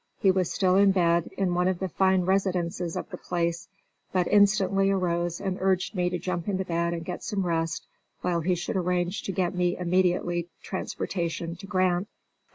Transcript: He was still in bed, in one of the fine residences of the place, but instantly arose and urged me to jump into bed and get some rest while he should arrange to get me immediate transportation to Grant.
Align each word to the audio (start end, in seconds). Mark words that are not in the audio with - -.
He 0.19 0.31
was 0.31 0.51
still 0.51 0.77
in 0.77 0.93
bed, 0.93 1.29
in 1.37 1.53
one 1.53 1.67
of 1.67 1.77
the 1.77 1.87
fine 1.87 2.21
residences 2.21 2.97
of 2.97 3.11
the 3.11 3.17
place, 3.19 3.67
but 4.11 4.25
instantly 4.27 4.89
arose 4.89 5.39
and 5.39 5.59
urged 5.61 5.93
me 5.93 6.09
to 6.09 6.17
jump 6.17 6.47
into 6.47 6.65
bed 6.65 6.93
and 6.95 7.05
get 7.05 7.21
some 7.23 7.45
rest 7.45 7.85
while 8.21 8.41
he 8.41 8.55
should 8.55 8.77
arrange 8.77 9.21
to 9.21 9.31
get 9.31 9.53
me 9.53 9.77
immediate 9.77 10.25
transportation 10.63 11.55
to 11.57 11.67
Grant. 11.67 12.07